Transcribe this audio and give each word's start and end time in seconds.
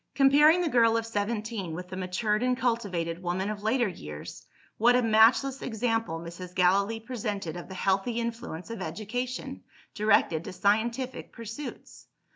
Comparing 0.15 0.61
the 0.61 0.67
girl 0.67 0.97
of 0.97 1.05
seventeen 1.05 1.75
with 1.75 1.87
the 1.89 1.95
matured 1.95 2.41
and 2.41 2.57
cultivated 2.57 3.21
woman 3.21 3.51
of 3.51 3.61
later 3.61 3.87
years, 3.87 4.47
what 4.79 4.95
a 4.95 5.01
matchless 5.03 5.61
example 5.61 6.19
Mrs. 6.19 6.55
Gallilee 6.55 6.99
presented 7.01 7.55
of 7.55 7.67
the 7.67 7.75
healthy 7.75 8.13
influence 8.19 8.71
of 8.71 8.81
education, 8.81 9.61
directed 9.93 10.43
to 10.45 10.53
scientific 10.53 11.31
pursuits! 11.31 12.07